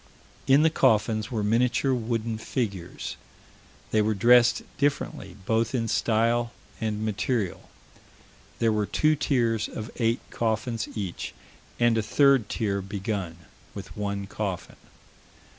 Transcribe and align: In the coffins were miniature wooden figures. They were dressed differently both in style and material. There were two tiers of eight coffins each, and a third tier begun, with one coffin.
In 0.47 0.63
the 0.63 0.71
coffins 0.71 1.29
were 1.29 1.43
miniature 1.43 1.93
wooden 1.93 2.39
figures. 2.39 3.17
They 3.91 4.01
were 4.01 4.15
dressed 4.15 4.63
differently 4.79 5.37
both 5.45 5.75
in 5.75 5.87
style 5.87 6.53
and 6.79 7.05
material. 7.05 7.69
There 8.57 8.71
were 8.71 8.87
two 8.87 9.15
tiers 9.15 9.69
of 9.69 9.91
eight 9.97 10.21
coffins 10.31 10.87
each, 10.95 11.35
and 11.79 11.99
a 11.99 12.01
third 12.01 12.49
tier 12.49 12.81
begun, 12.81 13.45
with 13.75 13.95
one 13.95 14.25
coffin. 14.25 14.77